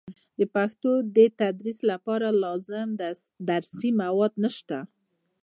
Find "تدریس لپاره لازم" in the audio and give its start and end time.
1.39-2.87